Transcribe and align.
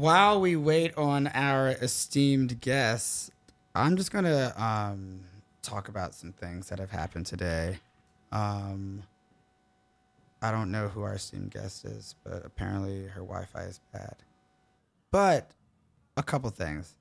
while 0.00 0.40
we 0.40 0.56
wait 0.56 0.96
on 0.96 1.26
our 1.28 1.68
esteemed 1.68 2.60
guests, 2.60 3.30
I'm 3.74 3.96
just 3.96 4.12
gonna 4.12 4.52
um, 4.56 5.20
talk 5.62 5.88
about 5.88 6.14
some 6.14 6.32
things 6.32 6.68
that 6.68 6.78
have 6.78 6.90
happened 6.90 7.26
today. 7.26 7.78
Um, 8.32 9.02
I 10.40 10.50
don't 10.50 10.70
know 10.70 10.88
who 10.88 11.02
our 11.02 11.14
esteemed 11.14 11.50
guest 11.50 11.84
is, 11.84 12.14
but 12.24 12.44
apparently 12.44 13.06
her 13.06 13.20
Wi-Fi 13.20 13.62
is 13.62 13.80
bad. 13.92 14.16
But 15.10 15.50
a 16.16 16.22
couple 16.22 16.50
things. 16.50 16.94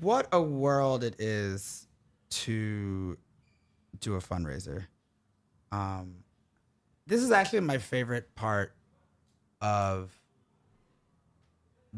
What 0.00 0.28
a 0.32 0.40
world 0.40 1.02
it 1.02 1.20
is 1.20 1.86
to 2.30 3.16
do 4.00 4.14
a 4.14 4.18
fundraiser. 4.18 4.86
Um, 5.72 6.16
this 7.06 7.22
is 7.22 7.30
actually 7.30 7.60
my 7.60 7.78
favorite 7.78 8.34
part 8.34 8.74
of 9.60 10.10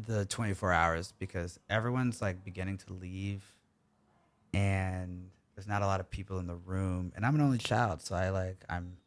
the 0.05 0.25
24 0.25 0.71
hours 0.71 1.13
because 1.17 1.59
everyone's 1.69 2.21
like 2.21 2.43
beginning 2.43 2.77
to 2.77 2.93
leave 2.93 3.43
and 4.53 5.29
there's 5.55 5.67
not 5.67 5.81
a 5.81 5.85
lot 5.85 5.99
of 5.99 6.09
people 6.09 6.39
in 6.39 6.47
the 6.47 6.55
room 6.55 7.11
and 7.15 7.25
I'm 7.25 7.35
an 7.35 7.41
only 7.41 7.57
child 7.57 8.01
so 8.01 8.15
I 8.15 8.29
like 8.29 8.63
I'm 8.69 8.97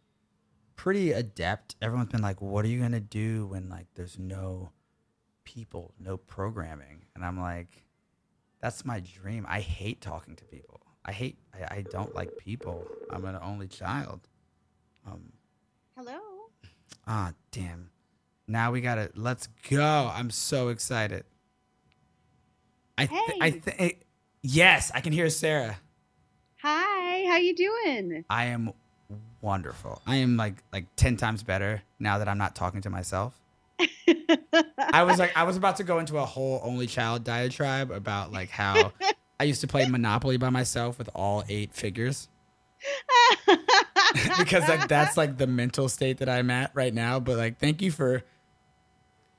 pretty 0.77 1.13
adept. 1.13 1.77
Everyone's 1.81 2.11
been 2.11 2.23
like 2.23 2.41
what 2.41 2.65
are 2.65 2.69
you 2.69 2.79
going 2.79 2.93
to 2.93 3.01
do 3.01 3.47
when 3.47 3.69
like 3.69 3.87
there's 3.95 4.19
no 4.19 4.73
people, 5.45 5.95
no 5.99 6.17
programming? 6.17 7.07
And 7.15 7.25
I'm 7.25 7.41
like 7.41 7.85
that's 8.61 8.85
my 8.85 9.01
dream. 9.01 9.47
I 9.49 9.61
hate 9.61 10.01
talking 10.01 10.37
to 10.37 10.45
people. 10.45 10.81
I 11.05 11.13
hate 11.13 11.39
I, 11.55 11.77
I 11.77 11.83
don't 11.83 12.15
like 12.15 12.37
people. 12.37 12.87
I'm 13.11 13.25
an 13.25 13.39
only 13.43 13.69
child. 13.69 14.29
Um 15.07 15.33
Hello. 15.97 16.19
Ah, 17.07 17.33
damn. 17.51 17.92
Now 18.53 18.71
we 18.71 18.83
gotta 18.83 19.11
let's 19.17 19.49
go. 19.71 20.11
I'm 20.15 20.31
so 20.31 20.69
excited. 20.69 21.25
I 22.99 23.07
th- 23.07 23.21
I 23.41 23.51
Hey. 23.51 23.59
think 23.61 23.77
eh, 23.81 23.91
yes, 24.43 24.93
I 24.95 25.01
can 25.01 25.15
hear 25.15 25.31
Sarah. 25.31 25.79
Hi. 26.61 27.27
How 27.29 27.39
you 27.39 27.57
doing? 27.57 28.25
I 28.29 28.45
am 28.47 28.73
wonderful. 29.41 30.03
I 30.07 30.17
am 30.17 30.37
like 30.37 30.63
like 30.71 30.85
ten 30.97 31.17
times 31.17 31.43
better 31.43 31.81
now 31.99 32.19
that 32.19 32.29
I'm 32.29 32.37
not 32.37 32.55
talking 32.55 32.83
to 32.83 32.91
myself. 32.91 33.41
I 34.79 35.03
was 35.05 35.19
like 35.19 35.35
I 35.35 35.45
was 35.45 35.57
about 35.57 35.77
to 35.77 35.85
go 35.85 35.99
into 35.99 36.19
a 36.19 36.27
whole 36.27 36.61
only 36.63 36.87
child 36.87 37.25
diatribe 37.25 37.91
about 37.91 38.33
like 38.33 38.51
how 38.51 38.93
I 39.41 39.45
used 39.45 39.63
to 39.63 39.67
play 39.67 39.87
Monopoly 39.87 40.37
by 40.37 40.51
myself 40.51 40.99
with 40.99 41.09
all 41.15 41.43
eight 41.49 41.73
figures 41.73 42.29
because 44.39 44.69
like 44.69 44.89
that's 44.89 45.17
like 45.17 45.39
the 45.39 45.47
mental 45.47 45.89
state 45.89 46.19
that 46.19 46.29
I'm 46.29 46.51
at 46.51 46.71
right 46.75 46.93
now. 46.93 47.19
But 47.19 47.39
like, 47.39 47.59
thank 47.59 47.81
you 47.81 47.91
for 47.91 48.23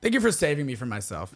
thank 0.04 0.14
you 0.14 0.20
for 0.20 0.30
saving 0.30 0.66
me 0.66 0.74
from 0.76 0.88
myself. 0.90 1.34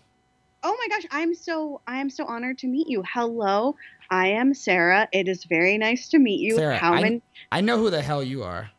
Oh 0.62 0.76
my 0.78 0.88
gosh, 0.94 1.06
I'm 1.10 1.34
so 1.34 1.80
I 1.86 1.98
am 1.98 2.10
so 2.10 2.24
honored 2.24 2.58
to 2.58 2.66
meet 2.66 2.88
you. 2.88 3.02
Hello. 3.12 3.74
I 4.10 4.28
am 4.28 4.54
Sarah. 4.54 5.08
It 5.12 5.26
is 5.28 5.44
very 5.44 5.78
nice 5.78 6.08
to 6.10 6.18
meet 6.18 6.40
you. 6.40 6.56
Sarah, 6.56 6.76
How 6.76 6.92
I- 6.94 7.02
many 7.02 7.22
I 7.50 7.60
know 7.62 7.78
who 7.78 7.90
the 7.90 8.02
hell 8.02 8.22
you 8.22 8.42
are. 8.42 8.70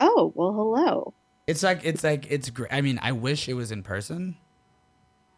Oh, 0.00 0.32
well, 0.34 0.52
hello. 0.52 1.12
It's 1.46 1.62
like 1.62 1.80
it's 1.84 2.02
like 2.02 2.26
it's 2.30 2.50
great. 2.50 2.72
I 2.72 2.80
mean, 2.80 2.98
I 3.02 3.12
wish 3.12 3.48
it 3.48 3.54
was 3.54 3.70
in 3.70 3.82
person. 3.82 4.36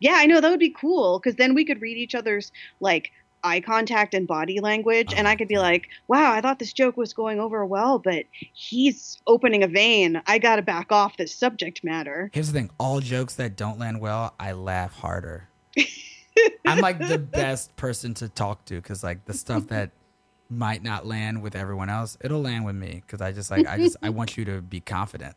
Yeah, 0.01 0.15
I 0.17 0.27
know 0.27 0.41
that 0.41 0.51
would 0.51 0.61
be 0.61 0.71
cool 0.71 1.19
cuz 1.21 1.35
then 1.37 1.55
we 1.55 1.65
could 1.65 1.81
read 1.81 1.97
each 1.97 2.15
other's 2.15 2.53
like 2.81 3.11
eye 3.47 3.61
contact 3.61 4.15
and 4.15 4.27
body 4.27 4.61
language 4.61 5.15
and 5.17 5.29
I 5.29 5.37
could 5.37 5.49
be 5.49 5.59
like, 5.59 5.89
"Wow, 6.09 6.33
I 6.33 6.41
thought 6.41 6.59
this 6.59 6.73
joke 6.73 6.97
was 6.97 7.13
going 7.13 7.41
over 7.41 7.65
well, 7.65 7.99
but 7.99 8.27
he's 8.53 9.19
opening 9.27 9.63
a 9.63 9.69
vein. 9.69 10.21
I 10.27 10.39
got 10.39 10.57
to 10.57 10.63
back 10.63 10.91
off 10.91 11.17
this 11.17 11.35
subject 11.35 11.85
matter." 11.85 12.31
Here's 12.33 12.49
the 12.49 12.59
thing: 12.59 12.71
all 12.79 13.01
jokes 13.01 13.37
that 13.37 13.57
don't 13.57 13.79
land 13.79 14.01
well, 14.01 14.35
I 14.39 14.53
laugh 14.53 14.95
harder. 14.95 15.49
I'm 16.67 16.81
like 16.81 16.99
the 16.99 17.19
best 17.19 17.75
person 17.77 18.15
to 18.15 18.29
talk 18.29 18.65
to 18.67 18.75
because 18.75 19.03
like 19.03 19.25
the 19.25 19.35
stuff 19.35 19.69
that 19.69 19.91
might 20.49 20.83
not 20.83 21.07
land 21.07 21.43
with 21.43 21.57
everyone 21.57 21.91
else, 21.91 22.17
it'll 22.21 22.43
land 22.43 22.65
with 22.65 22.77
me 22.77 23.03
because 23.05 23.21
I 23.21 23.33
just 23.33 23.51
like 23.51 23.67
I 23.67 23.79
just 23.79 23.97
I 24.03 24.11
want 24.11 24.37
you 24.37 24.45
to 24.47 24.61
be 24.61 24.81
confident. 24.81 25.35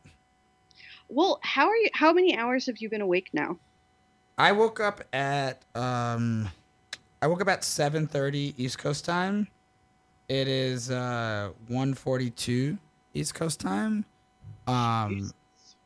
Well, 1.08 1.40
how 1.42 1.68
are 1.68 1.76
you 1.76 1.90
how 1.94 2.14
many 2.14 2.38
hours 2.38 2.68
have 2.68 2.78
you 2.80 2.90
been 2.90 3.02
awake 3.02 3.30
now? 3.34 3.58
I 4.38 4.52
woke 4.54 4.80
up 4.80 5.04
at 5.14 5.66
um 5.76 5.84
I 7.22 7.28
woke 7.28 7.42
up 7.42 7.48
at 7.50 7.62
7:30 7.62 8.54
East 8.58 8.78
Coast 8.78 9.06
time. 9.06 9.48
It 10.28 10.48
is 10.48 10.92
uh 10.92 11.52
1:42 11.70 12.78
East 13.14 13.36
Coast 13.36 13.60
time. 13.60 14.06
Um 14.68 15.32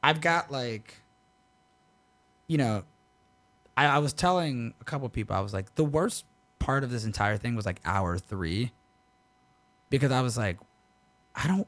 I've 0.04 0.22
got 0.22 0.52
like 0.52 1.02
you 2.48 2.58
know 2.58 2.84
I, 3.76 3.86
I 3.86 3.98
was 4.00 4.14
telling 4.14 4.74
a 4.82 4.84
couple 4.84 5.08
people 5.10 5.36
I 5.36 5.40
was 5.40 5.54
like 5.54 5.74
the 5.76 5.86
worst 5.86 6.26
part 6.60 6.84
of 6.84 6.92
this 6.92 7.06
entire 7.06 7.38
thing 7.38 7.56
was 7.56 7.66
like 7.66 7.80
hour 7.86 8.18
3 8.18 8.72
because 9.90 10.12
I 10.12 10.22
was 10.22 10.38
like 10.38 10.58
I 11.36 11.48
don't 11.48 11.68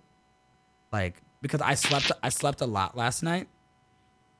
like 0.91 1.21
because 1.41 1.61
I 1.61 1.73
slept 1.75 2.11
I 2.21 2.29
slept 2.29 2.61
a 2.61 2.65
lot 2.65 2.95
last 2.95 3.23
night. 3.23 3.47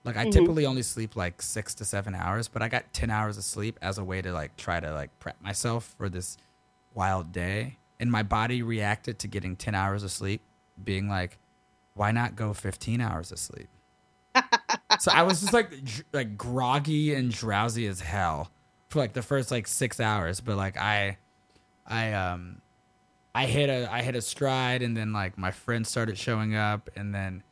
Like 0.06 0.16
I 0.18 0.26
Mhm. 0.26 0.32
typically 0.32 0.66
only 0.66 0.84
sleep 0.84 1.16
like 1.16 1.42
6 1.42 1.74
to 1.76 1.86
7 1.86 2.14
hours, 2.16 2.48
but 2.48 2.62
I 2.62 2.70
got 2.70 2.94
10 2.94 3.10
hours 3.10 3.38
of 3.38 3.44
sleep 3.44 3.78
as 3.82 3.98
a 3.98 4.04
way 4.04 4.22
to 4.22 4.32
like 4.32 4.56
try 4.56 4.80
to 4.80 4.94
like 4.94 5.18
prep 5.20 5.42
myself 5.42 5.96
for 5.98 6.08
this 6.10 6.38
wild 6.94 7.32
day 7.34 7.78
and 8.00 8.10
my 8.12 8.24
body 8.24 8.62
reacted 8.62 9.20
to 9.20 9.28
getting 9.28 9.56
10 9.56 9.74
hours 9.76 10.04
of 10.04 10.12
sleep 10.12 10.42
being 10.82 11.10
like 11.10 11.38
why 11.96 12.12
not 12.12 12.36
go 12.36 12.54
15 12.54 13.02
hours 13.02 13.32
of 13.32 13.40
sleep? 13.40 13.68
so 15.00 15.12
I 15.12 15.24
was 15.24 15.42
just 15.42 15.54
like 15.54 15.74
like 16.14 16.38
groggy 16.38 17.14
and 17.16 17.32
drowsy 17.32 17.88
as 17.88 18.02
hell 18.02 18.52
for 18.90 19.00
like 19.00 19.14
the 19.14 19.22
first 19.24 19.50
like 19.50 19.68
6 19.68 20.00
hours, 20.00 20.40
but 20.40 20.56
like 20.56 20.78
I 20.78 21.18
I 21.88 22.14
um 22.14 22.62
I 23.34 23.46
hit 23.48 23.70
a 23.70 23.92
I 23.92 24.02
hit 24.04 24.16
a 24.16 24.22
stride 24.22 24.82
and 24.82 24.96
then 24.96 25.14
like 25.14 25.38
my 25.38 25.52
friends 25.52 25.90
started 25.90 26.18
showing 26.18 26.56
up 26.56 26.90
and 26.96 27.14
then 27.16 27.44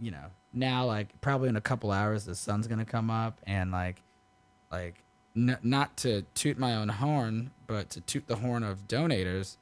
you 0.00 0.10
know, 0.10 0.26
now 0.56 0.84
like 0.84 1.20
probably 1.20 1.48
in 1.48 1.56
a 1.56 1.60
couple 1.60 1.90
hours 1.92 2.24
the 2.24 2.34
sun's 2.34 2.66
to 2.66 2.84
come 2.84 3.10
up 3.10 3.40
and 3.46 3.70
like 3.70 4.02
like 4.72 5.02
n- 5.36 5.58
not 5.62 5.96
to 5.98 6.22
toot 6.34 6.58
my 6.58 6.74
own 6.74 6.88
horn, 6.88 7.50
but 7.66 7.90
to 7.90 8.00
toot 8.00 8.26
the 8.26 8.36
horn 8.36 8.62
of 8.62 8.88
donators. 8.88 9.56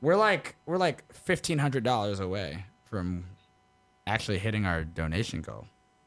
We're 0.00 0.16
like 0.16 0.56
we're 0.64 0.78
like 0.78 1.04
$1500 1.12 2.20
away 2.20 2.64
from 2.84 3.24
actually 4.06 4.38
hitting 4.38 4.64
our 4.64 4.84
donation 4.84 5.42
goal. 5.42 5.66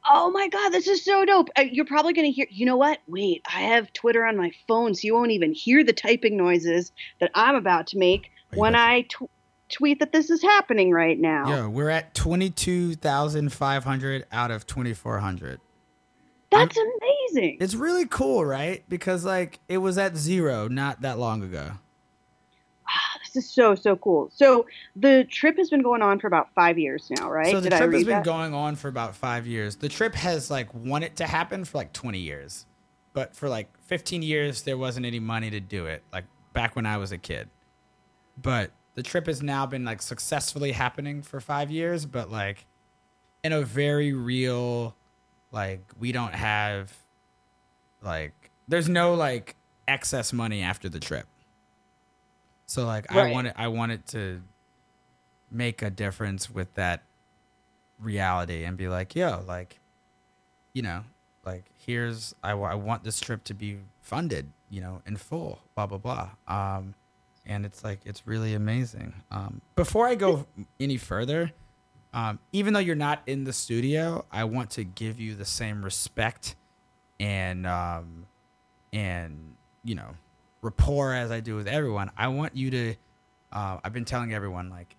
Oh 0.10 0.32
my 0.32 0.48
god, 0.50 0.70
this 0.70 0.88
is 0.88 1.06
so 1.06 1.24
dope. 1.24 1.50
Uh, 1.58 1.62
you're 1.62 1.86
probably 1.86 2.14
going 2.14 2.28
to 2.28 2.32
hear 2.32 2.48
You 2.50 2.66
know 2.66 2.78
what? 2.78 3.00
Wait, 3.08 3.42
I 3.48 3.62
have 3.62 3.94
Twitter 3.94 4.26
on 4.26 4.36
my 4.36 4.52
phone 4.68 4.96
so 4.96 5.06
you 5.06 5.14
won't 5.14 5.32
even 5.32 5.54
hear 5.54 5.84
the 5.84 5.94
typing 5.94 6.36
noises 6.36 6.92
that 7.20 7.32
I'm 7.36 7.56
about 7.56 7.88
to 7.88 7.98
make 7.98 8.32
when 8.56 8.76
I 8.76 9.04
tw- 9.04 9.30
tweet 9.70 10.00
that 10.00 10.12
this 10.12 10.30
is 10.30 10.42
happening 10.42 10.92
right 10.92 11.18
now. 11.20 11.50
Yeah, 11.50 11.68
we're 11.68 11.90
at 11.90 12.14
22,500 12.14 14.26
out 14.32 14.52
of 14.52 14.68
2400. 14.68 15.60
That's 16.52 16.78
amazing. 16.78 17.58
It's 17.60 17.74
really 17.74 18.06
cool, 18.06 18.46
right? 18.46 18.84
Because 18.88 19.26
like 19.26 19.60
it 19.68 19.80
was 19.80 19.98
at 19.98 20.16
zero 20.16 20.68
not 20.68 21.02
that 21.02 21.18
long 21.18 21.42
ago. 21.44 21.72
Ah, 22.88 23.18
this 23.24 23.36
is 23.44 23.50
so 23.50 23.74
so 23.74 23.96
cool. 23.96 24.30
So 24.36 24.68
the 24.96 25.26
trip 25.32 25.58
has 25.58 25.72
been 25.72 25.82
going 25.82 26.04
on 26.04 26.20
for 26.20 26.28
about 26.28 26.54
5 26.54 26.78
years 26.78 27.10
now, 27.18 27.32
right? 27.32 27.50
So 27.50 27.60
the 27.60 27.72
Did 27.72 27.78
trip 27.78 27.94
has 27.94 28.04
been 28.04 28.18
that? 28.18 28.24
going 28.24 28.54
on 28.54 28.76
for 28.76 28.88
about 28.88 29.16
five 29.16 29.48
years. 29.48 29.78
The 29.78 29.90
trip 29.90 30.14
has 30.14 30.52
like 30.52 30.72
wanted 30.76 31.16
to 31.16 31.26
happen 31.26 31.66
for 31.66 31.80
like 31.80 31.92
20 31.92 32.20
years, 32.20 32.68
but 33.14 33.36
for 33.36 33.50
like 33.50 33.76
15 33.86 34.22
years 34.22 34.62
there 34.62 34.78
wasn't 34.78 35.08
any 35.08 35.20
money 35.20 35.50
to 35.50 35.60
do 35.60 35.88
it. 35.88 36.04
Like 36.12 36.26
back 36.54 36.76
when 36.76 36.86
I 36.86 36.98
was 36.98 37.12
a 37.12 37.18
kid, 37.18 37.50
but 38.40 38.70
the 38.96 39.04
trip 39.04 39.28
has 39.28 39.42
now 39.42 39.66
been 39.66 39.86
like 39.86 40.02
successfully 40.02 40.72
happening 40.74 41.22
for 41.22 41.40
five 41.40 41.72
years, 41.72 42.06
but 42.06 42.32
like 42.32 42.66
in 43.44 43.52
a 43.52 43.62
very 43.62 44.14
real, 44.14 44.96
like 45.52 45.82
we 46.00 46.12
don't 46.12 46.34
have, 46.36 46.94
like 48.02 48.52
there's 48.68 48.90
no 48.90 49.14
like 49.14 49.56
excess 49.88 50.32
money 50.34 50.62
after 50.62 50.90
the 50.90 51.00
trip. 51.00 51.26
So 52.66 52.86
like 52.86 53.12
I 53.12 53.24
Right. 53.24 53.34
wanted 53.34 53.54
I 53.56 53.68
wanted 53.68 54.06
to 54.08 54.42
make 55.52 55.82
a 55.82 55.90
difference 55.90 56.50
with 56.50 56.74
that 56.76 57.04
reality 58.00 58.64
and 58.64 58.76
be 58.78 58.88
like, 58.88 59.16
yo, 59.16 59.44
like, 59.48 59.80
you 60.74 60.82
know, 60.82 61.04
like 61.46 61.66
here's 61.86 62.34
I, 62.44 62.52
I 62.52 62.76
want 62.76 63.04
this 63.04 63.20
trip 63.20 63.44
to 63.46 63.54
be 63.54 63.80
funded, 64.02 64.52
you 64.70 64.82
know, 64.82 65.02
in 65.06 65.18
full, 65.18 65.60
blah 65.76 65.86
blah 65.88 65.98
blah. 65.98 66.30
Um, 66.48 66.96
and 67.46 67.66
it's 67.66 67.84
like 67.84 68.02
it's 68.06 68.26
really 68.26 68.54
amazing. 68.54 69.14
Um, 69.32 69.62
before 69.76 70.08
I 70.08 70.16
go 70.16 70.46
any 70.80 70.98
further, 70.98 71.52
um, 72.14 72.40
even 72.52 72.74
though 72.74 72.80
you're 72.80 72.96
not 72.96 73.22
in 73.26 73.44
the 73.44 73.54
studio, 73.54 74.26
I 74.32 74.44
want 74.46 74.72
to 74.72 74.84
give 74.84 75.20
you 75.20 75.36
the 75.36 75.46
same 75.46 75.84
respect 75.84 76.56
and 77.20 77.66
um, 77.66 78.28
and 78.92 79.56
you 79.84 79.96
know 79.96 80.16
rapport 80.62 81.14
as 81.14 81.32
I 81.32 81.40
do 81.40 81.56
with 81.56 81.68
everyone. 81.68 82.12
I 82.18 82.28
want 82.30 82.56
you 82.56 82.72
to. 82.72 82.96
Uh, 83.52 83.78
I've 83.84 83.94
been 83.94 84.06
telling 84.06 84.34
everyone 84.34 84.70
like 84.70 84.96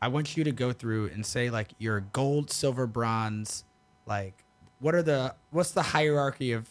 I 0.00 0.08
want 0.08 0.36
you 0.36 0.44
to 0.44 0.52
go 0.52 0.72
through 0.72 1.06
and 1.06 1.24
say 1.24 1.50
like 1.50 1.70
your 1.78 2.00
gold, 2.00 2.50
silver, 2.50 2.86
bronze, 2.86 3.64
like 4.06 4.44
what 4.78 4.94
are 4.94 5.02
the 5.02 5.34
what's 5.50 5.70
the 5.70 5.82
hierarchy 5.82 6.52
of 6.52 6.68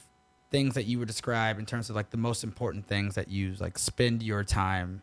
things 0.55 0.75
that 0.75 0.85
you 0.85 0.99
would 0.99 1.07
describe 1.09 1.59
in 1.59 1.65
terms 1.65 1.89
of 1.89 1.95
like 1.97 2.09
the 2.11 2.17
most 2.17 2.43
important 2.43 2.87
things 2.87 3.15
that 3.15 3.27
you 3.27 3.53
like 3.59 3.77
spend 3.77 4.23
your 4.23 4.43
time 4.43 5.01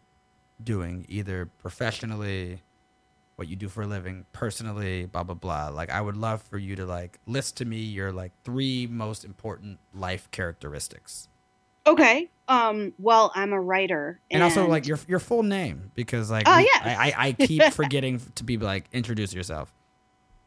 doing, 0.62 1.04
either 1.08 1.50
professionally, 1.58 2.62
what 3.37 3.49
you 3.49 3.56
do 3.56 3.69
for 3.69 3.82
a 3.82 3.87
living, 3.87 4.25
personally, 4.32 5.04
blah 5.06 5.22
blah 5.22 5.34
blah. 5.34 5.69
Like 5.69 5.90
I 5.90 6.00
would 6.00 6.16
love 6.16 6.40
for 6.43 6.56
you 6.58 6.75
to 6.76 6.87
like 6.87 7.19
list 7.26 7.58
to 7.58 7.64
me 7.66 7.78
your 7.78 8.12
like 8.12 8.32
three 8.44 8.87
most 8.87 9.25
important 9.25 9.78
life 9.93 10.31
characteristics. 10.31 11.28
Okay. 11.87 12.31
Um. 12.48 12.93
Well, 12.98 13.32
I'm 13.34 13.52
a 13.52 13.60
writer, 13.60 14.20
And, 14.31 14.43
also 14.43 14.66
like 14.69 14.87
your 14.87 14.98
your 15.08 15.19
full 15.19 15.43
name 15.43 15.90
because 15.94 16.31
like 16.31 16.44
Oh, 16.46 16.56
we- 16.56 16.62
yes. 16.72 16.82
I, 16.84 16.94
I 16.94 17.26
I 17.28 17.32
keep 17.32 17.62
forgetting 17.72 18.20
to 18.37 18.44
be 18.44 18.56
like 18.56 18.84
introduce 18.93 19.34
yourself. 19.34 19.72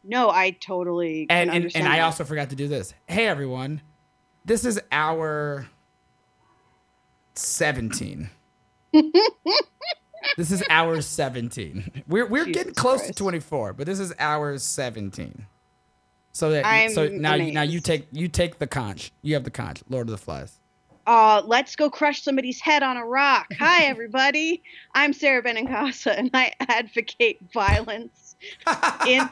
no, 0.02 0.30
I 0.30 0.50
totally 0.50 1.26
and 1.30 1.50
and, 1.50 1.76
and 1.76 1.86
I 1.86 2.00
also 2.00 2.24
forgot 2.24 2.50
to 2.50 2.56
do 2.56 2.66
this. 2.68 2.94
Hey 3.06 3.26
everyone, 3.26 3.82
this 4.46 4.64
is 4.64 4.80
our 4.90 5.68
seventeen. 7.34 8.30
this 10.36 10.50
is 10.50 10.62
our 10.70 11.02
seventeen. 11.02 12.04
We're 12.08 12.26
we're 12.26 12.46
getting 12.46 12.74
close 12.74 13.06
to 13.06 13.12
twenty 13.12 13.40
four, 13.40 13.72
but 13.72 13.86
this 13.86 13.98
is 13.98 14.14
our 14.18 14.56
seventeen. 14.58 15.46
So 16.32 16.50
that 16.50 16.64
I'm 16.64 16.90
so 16.90 17.08
now 17.08 17.34
you 17.34 17.52
now 17.52 17.62
you 17.62 17.80
take 17.80 18.06
you 18.12 18.28
take 18.28 18.58
the 18.58 18.66
conch. 18.66 19.12
You 19.22 19.34
have 19.34 19.44
the 19.44 19.50
conch, 19.50 19.82
Lord 19.88 20.08
of 20.08 20.12
the 20.12 20.18
Flies. 20.18 20.60
Uh, 21.06 21.40
let's 21.46 21.76
go 21.76 21.88
crush 21.88 22.22
somebody's 22.22 22.60
head 22.60 22.82
on 22.82 22.96
a 22.96 23.06
rock. 23.06 23.46
Hi, 23.58 23.84
everybody. 23.86 24.62
I'm 24.94 25.12
Sarah 25.12 25.42
Benincasa, 25.42 26.18
and 26.18 26.30
I 26.34 26.52
advocate 26.60 27.38
violence 27.52 28.36
in 29.06 29.28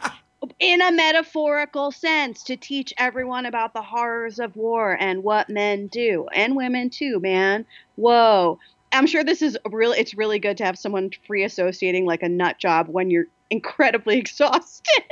in 0.59 0.81
a 0.81 0.93
metaphorical 0.93 1.91
sense 1.93 2.43
to 2.45 2.57
teach 2.57 2.93
everyone 2.99 3.47
about 3.47 3.75
the 3.75 3.83
horrors 3.83 4.39
of 4.39 4.57
war 4.57 4.97
and 4.99 5.23
what 5.23 5.49
men 5.49 5.87
do 5.87 6.27
and 6.35 6.57
women 6.57 6.91
too. 6.91 7.21
Man, 7.21 7.67
whoa. 7.97 8.59
I'm 8.93 9.07
sure 9.07 9.25
this 9.25 9.43
is 9.43 9.59
really. 9.71 9.99
It's 9.99 10.15
really 10.15 10.39
good 10.39 10.57
to 10.59 10.65
have 10.65 10.79
someone 10.79 11.11
free 11.27 11.43
associating 11.43 12.07
like 12.07 12.23
a 12.23 12.29
nut 12.29 12.59
job 12.59 12.89
when 12.89 13.11
you're 13.11 13.27
incredibly 13.51 14.19
exhausted. 14.19 15.03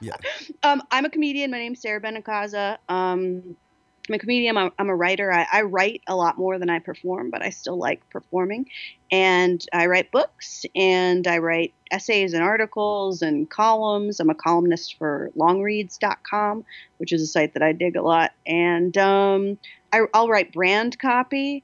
Yeah. 0.00 0.16
Um, 0.62 0.82
I'm 0.90 1.04
a 1.04 1.10
comedian. 1.10 1.50
My 1.50 1.58
name's 1.58 1.80
Sarah 1.80 2.00
Benincasa. 2.00 2.78
Um, 2.88 3.56
I'm 4.08 4.16
a 4.16 4.18
comedian. 4.18 4.56
I'm, 4.56 4.72
I'm 4.78 4.88
a 4.88 4.96
writer. 4.96 5.32
I, 5.32 5.46
I 5.52 5.62
write 5.62 6.02
a 6.08 6.16
lot 6.16 6.36
more 6.36 6.58
than 6.58 6.68
I 6.68 6.80
perform, 6.80 7.30
but 7.30 7.42
I 7.42 7.50
still 7.50 7.76
like 7.76 8.08
performing. 8.10 8.66
And 9.12 9.64
I 9.72 9.86
write 9.86 10.10
books 10.10 10.64
and 10.74 11.26
I 11.26 11.38
write 11.38 11.72
essays 11.90 12.32
and 12.32 12.42
articles 12.42 13.22
and 13.22 13.48
columns. 13.48 14.18
I'm 14.18 14.30
a 14.30 14.34
columnist 14.34 14.98
for 14.98 15.30
longreads.com, 15.36 16.64
which 16.96 17.12
is 17.12 17.22
a 17.22 17.26
site 17.26 17.54
that 17.54 17.62
I 17.62 17.72
dig 17.72 17.94
a 17.94 18.02
lot. 18.02 18.32
And 18.44 18.96
um, 18.98 19.58
I, 19.92 20.00
I'll 20.12 20.28
write 20.28 20.52
brand 20.52 20.98
copy. 20.98 21.62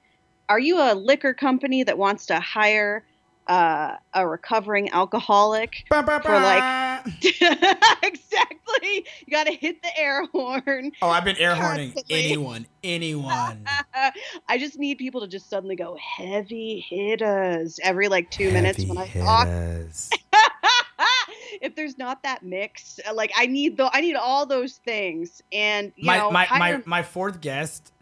Are 0.49 0.61
you 0.61 0.79
a 0.79 0.95
liquor 0.95 1.35
company 1.35 1.83
that 1.83 1.99
wants 1.99 2.27
to 2.27 2.39
hire 2.39 3.05
uh, 3.49 3.97
a 4.15 4.29
recovering 4.29 4.91
alcoholic 4.93 5.85
Ba, 5.91 6.03
ba, 6.03 6.21
For, 6.23 6.33
like- 6.33 7.05
exactly. 8.03 9.07
You 9.27 9.31
got 9.31 9.47
to 9.47 9.53
hit 9.53 9.83
the 9.83 9.99
air 9.99 10.27
horn. 10.27 10.93
Oh, 11.01 11.09
I've 11.09 11.25
been 11.25 11.37
air 11.37 11.55
horning 11.55 11.95
anyone, 12.11 12.67
anyone. 12.83 13.65
I 14.49 14.59
just 14.59 14.79
need 14.79 14.99
people 14.99 15.21
to 15.23 15.29
just 15.29 15.49
suddenly 15.49 15.77
go 15.77 15.97
heavy 15.97 16.85
hitters 16.89 17.79
every 17.83 18.09
like 18.09 18.31
two 18.31 18.51
minutes 18.51 18.85
when 18.85 18.99
I 18.99 19.07
Heavy 19.07 19.25
talk. 19.25 19.49
if 21.63 21.75
there's 21.75 21.99
not 21.99 22.23
that 22.23 22.43
mix, 22.43 23.01
uh, 23.09 23.15
like 23.15 23.33
I 23.37 23.47
need 23.47 23.77
the 23.77 23.91
I 23.93 24.01
need 24.01 24.17
all 24.17 24.47
those 24.47 24.75
things. 24.75 25.43
And 25.53 25.93
you 25.97 26.07
my 26.07 26.19
know, 26.19 26.31
my, 26.31 26.47
my 26.51 26.83
my 26.85 27.03
fourth 27.03 27.41
guest, 27.41 27.93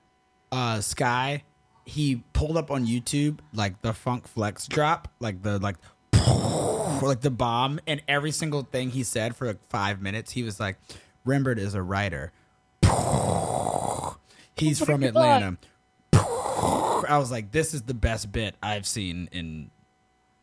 uh, 0.53 0.81
Sky, 0.81 1.45
he 1.87 2.23
pulled 2.33 2.57
up 2.57 2.71
on 2.71 2.87
YouTube 2.87 3.39
like 3.55 3.81
the 3.81 3.95
Funk 3.95 4.27
Flex 4.29 4.67
drop, 4.67 5.09
like 5.21 5.43
the 5.43 5.59
like, 5.59 5.77
like 7.01 7.21
the 7.21 7.31
bomb, 7.31 7.81
and 7.87 8.03
every 8.09 8.33
single 8.33 8.63
thing 8.63 8.91
he 8.91 9.03
said 9.03 9.35
for 9.35 9.47
like 9.47 9.67
five 9.69 10.03
minutes, 10.03 10.33
he 10.33 10.43
was 10.43 10.61
like, 10.61 10.79
"Rembert 11.27 11.59
is 11.59 11.75
a 11.75 11.83
writer. 11.83 12.33
He's 14.57 14.85
from. 14.85 15.03
Atlanta." 15.03 15.57
I 16.13 17.19
was 17.19 17.31
like, 17.31 17.53
"This 17.53 17.73
is 17.73 17.83
the 17.83 17.95
best 17.95 18.33
bit 18.33 18.57
I've 18.63 18.87
seen 18.87 19.29
in 19.33 19.71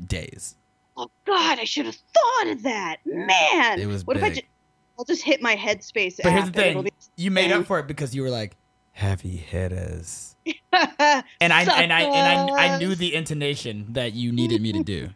days." 0.03 0.55
oh 0.95 1.09
God, 1.25 1.59
I 1.59 1.63
should 1.63 1.85
have 1.85 1.95
thought 1.95 2.47
of 2.51 2.63
that, 2.63 2.97
man. 3.05 3.79
It 3.79 3.87
was 3.87 4.05
what 4.05 4.17
if 4.17 4.23
I 4.23 4.29
just 4.29 4.43
I'll 4.97 5.05
just 5.05 5.23
hit 5.23 5.41
my 5.41 5.55
headspace 5.55 6.19
But 6.21 6.31
here's 6.31 6.45
the 6.45 6.51
thing: 6.51 6.83
be- 6.83 6.91
you 7.15 7.31
made 7.31 7.51
up 7.51 7.65
for 7.65 7.79
it 7.79 7.87
because 7.87 8.15
you 8.15 8.21
were 8.21 8.29
like, 8.29 8.55
"Heavy 8.93 9.37
hitters." 9.37 10.35
and 10.45 10.53
I 11.53 11.63
and 11.63 11.93
I 11.93 12.01
and 12.01 12.51
I, 12.51 12.75
I 12.75 12.77
knew 12.79 12.95
the 12.95 13.13
intonation 13.13 13.87
that 13.93 14.13
you 14.13 14.31
needed 14.31 14.61
me 14.61 14.71
to 14.73 14.83
do. 14.83 15.09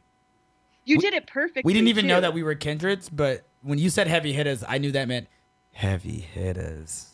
you 0.85 1.00
did 1.00 1.13
it 1.13 1.27
perfectly. 1.27 1.63
We 1.63 1.74
didn't 1.74 1.88
even 1.89 2.07
know 2.07 2.21
that 2.21 2.33
we 2.33 2.44
were 2.44 2.56
kindreds, 2.56 3.09
but 3.09 3.44
when 3.62 3.79
you 3.79 3.89
said 3.89 4.07
heavy 4.07 4.33
hitters, 4.33 4.63
I 4.68 4.77
knew 4.77 4.91
that 4.91 5.07
meant 5.07 5.27
heavy 5.74 6.19
hitters. 6.19 7.13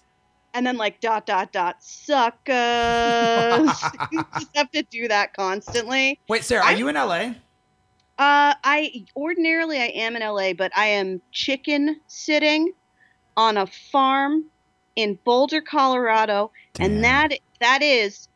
and 0.54 0.66
then 0.68 0.78
like 0.78 1.00
dot 1.00 1.26
dot 1.26 1.52
dot 1.52 1.78
suckers. 1.84 2.54
you 4.12 4.24
just 4.36 4.56
have 4.56 4.70
to 4.72 4.84
do 4.84 5.08
that 5.08 5.34
constantly. 5.34 6.20
Wait, 6.28 6.44
Sarah, 6.44 6.64
are 6.64 6.72
I- 6.72 6.76
you 6.76 6.88
in 6.88 6.96
LA? 6.96 7.34
Uh, 8.20 8.54
I 8.64 9.06
ordinarily 9.16 9.80
I 9.80 9.88
am 9.88 10.16
in 10.16 10.22
LA, 10.22 10.54
but 10.54 10.72
I 10.78 10.86
am 10.86 11.20
chicken 11.32 12.00
sitting 12.06 12.72
on 13.36 13.58
a 13.58 13.66
farm 13.66 14.46
in 14.96 15.18
Boulder, 15.24 15.62
Colorado, 15.62 16.52
Damn. 16.74 16.86
and 16.92 17.04
that 17.04 17.34
that 17.60 17.82
is. 17.82 18.28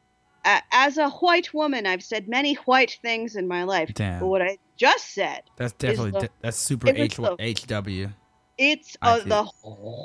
Uh, 0.46 0.62
as 0.72 0.98
a 0.98 1.10
white 1.10 1.54
woman, 1.54 1.86
I've 1.86 2.04
said 2.04 2.30
many 2.30 2.54
white 2.54 2.98
things 3.02 3.36
in 3.36 3.50
my 3.50 3.64
life. 3.64 3.92
Damn. 3.94 4.22
But 4.22 4.28
what 4.28 4.42
I 4.42 4.58
just 4.78 5.14
said, 5.14 5.42
That's 5.58 5.74
definitely 5.74 6.12
the, 6.12 6.30
that's 6.40 6.56
super 6.58 6.88
H 6.96 7.18
HW. 7.18 8.08
it's 8.58 8.96
uh, 9.02 9.20
the 9.20 9.44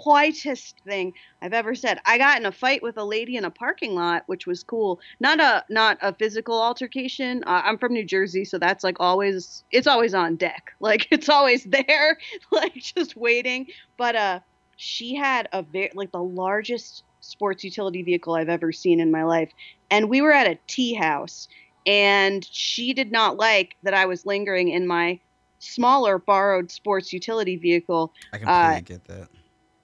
whitest 0.05 0.75
thing 0.85 1.13
I've 1.41 1.53
ever 1.53 1.75
said. 1.75 2.01
I 2.05 2.19
got 2.19 2.39
in 2.41 2.47
a 2.47 2.53
fight 2.53 2.83
with 2.83 2.97
a 2.97 3.05
lady 3.05 3.37
in 3.37 3.45
a 3.45 3.51
parking 3.51 3.95
lot, 3.95 4.25
which 4.27 4.47
was 4.47 4.63
cool. 4.65 4.99
Not 5.21 5.41
a 5.41 5.65
not 5.69 5.99
a 6.03 6.13
physical 6.15 6.61
altercation. 6.61 7.45
Uh, 7.47 7.63
I'm 7.65 7.79
from 7.79 7.93
New 7.93 8.05
Jersey, 8.05 8.45
so 8.45 8.59
that's 8.59 8.83
like 8.83 8.97
always 8.99 9.63
it's 9.71 9.87
always 9.87 10.15
on 10.15 10.37
deck. 10.37 10.73
Like 10.81 11.07
it's 11.13 11.29
always 11.29 11.65
there, 11.65 12.19
like 12.51 12.75
just 12.75 13.17
waiting. 13.17 13.69
But 13.97 14.17
uh, 14.17 14.41
she 14.83 15.15
had 15.15 15.49
a 15.53 15.63
very 15.63 15.91
like 15.95 16.11
the 16.11 16.23
largest 16.23 17.05
sports 17.21 17.63
utility 17.63 18.03
vehicle 18.03 18.35
I've 18.35 18.49
ever 18.49 18.73
seen 18.73 18.99
in 18.99 19.13
my 19.13 19.23
life, 19.23 19.53
and 19.91 20.11
we 20.11 20.21
were 20.21 20.33
at 20.33 20.49
a 20.49 20.59
tea 20.67 20.93
house, 20.93 21.47
and 21.87 22.45
she 22.51 22.93
did 22.93 23.13
not 23.13 23.37
like 23.37 23.77
that 23.85 23.95
I 23.95 24.07
was 24.07 24.27
lingering 24.27 24.69
in 24.69 24.89
my 24.89 25.21
smaller 25.61 26.19
borrowed 26.19 26.73
sports 26.73 27.13
utility 27.13 27.57
vehicle 27.57 28.13
I 28.33 28.39
completely 28.39 28.77
uh, 28.77 28.81
get 28.81 29.05
that. 29.05 29.29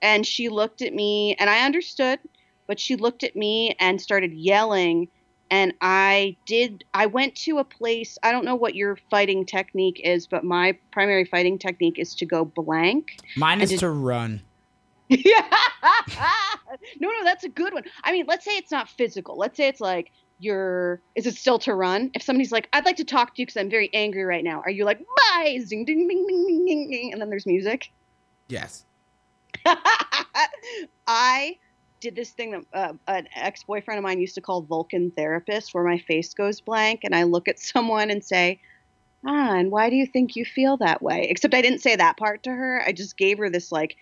and 0.02 0.26
she 0.26 0.48
looked 0.48 0.82
at 0.82 0.92
me 0.92 1.36
and 1.38 1.48
I 1.48 1.64
understood, 1.64 2.18
but 2.66 2.80
she 2.80 2.96
looked 2.96 3.22
at 3.22 3.36
me 3.36 3.76
and 3.78 4.00
started 4.00 4.32
yelling 4.32 5.06
and 5.48 5.74
I 5.80 6.36
did 6.44 6.82
I 6.92 7.06
went 7.06 7.36
to 7.36 7.58
a 7.58 7.64
place, 7.64 8.18
I 8.24 8.32
don't 8.32 8.44
know 8.44 8.56
what 8.56 8.74
your 8.74 8.98
fighting 9.10 9.46
technique 9.46 10.00
is, 10.02 10.26
but 10.26 10.42
my 10.42 10.76
primary 10.90 11.24
fighting 11.24 11.56
technique 11.56 12.00
is 12.00 12.16
to 12.16 12.26
go 12.26 12.44
blank. 12.44 13.20
Mine 13.36 13.60
is 13.60 13.70
did- 13.70 13.78
to 13.78 13.90
run. 13.90 14.42
yeah. 15.26 15.48
no, 17.00 17.08
no, 17.08 17.24
that's 17.24 17.44
a 17.44 17.48
good 17.48 17.72
one. 17.72 17.84
I 18.04 18.12
mean, 18.12 18.26
let's 18.28 18.44
say 18.44 18.52
it's 18.52 18.70
not 18.70 18.88
physical. 18.88 19.38
Let's 19.38 19.56
say 19.56 19.68
it's 19.68 19.80
like 19.80 20.10
you're 20.38 21.00
is 21.14 21.26
it 21.26 21.34
still 21.34 21.58
to 21.60 21.74
run? 21.74 22.10
If 22.14 22.22
somebody's 22.22 22.52
like, 22.52 22.68
I'd 22.72 22.84
like 22.84 22.96
to 22.96 23.04
talk 23.04 23.34
to 23.34 23.42
you 23.42 23.46
because 23.46 23.58
I'm 23.58 23.70
very 23.70 23.90
angry 23.94 24.24
right 24.24 24.44
now, 24.44 24.60
are 24.60 24.70
you 24.70 24.84
like 24.84 24.98
bye 24.98 25.58
ding 25.68 25.84
ding 25.84 26.06
ding 26.06 26.26
ding 26.26 26.46
ding 26.46 26.64
ding 26.66 26.90
ding 26.90 27.12
and 27.12 27.20
then 27.20 27.30
there's 27.30 27.46
music? 27.46 27.90
Yes. 28.48 28.84
I 31.06 31.56
did 32.00 32.14
this 32.14 32.30
thing 32.30 32.50
that 32.52 32.64
uh, 32.72 32.92
an 33.08 33.28
ex 33.34 33.64
boyfriend 33.64 33.98
of 33.98 34.04
mine 34.04 34.20
used 34.20 34.34
to 34.34 34.40
call 34.40 34.62
Vulcan 34.62 35.10
therapist, 35.10 35.72
where 35.72 35.84
my 35.84 35.98
face 35.98 36.34
goes 36.34 36.60
blank 36.60 37.00
and 37.04 37.14
I 37.14 37.22
look 37.22 37.48
at 37.48 37.58
someone 37.58 38.10
and 38.10 38.22
say, 38.22 38.60
Ah, 39.26 39.56
and 39.56 39.70
why 39.70 39.90
do 39.90 39.96
you 39.96 40.06
think 40.06 40.36
you 40.36 40.44
feel 40.44 40.76
that 40.76 41.02
way? 41.02 41.26
Except 41.28 41.54
I 41.54 41.62
didn't 41.62 41.80
say 41.80 41.96
that 41.96 42.16
part 42.16 42.44
to 42.44 42.50
her. 42.50 42.82
I 42.86 42.92
just 42.92 43.16
gave 43.16 43.38
her 43.38 43.50
this, 43.50 43.72
like, 43.72 43.96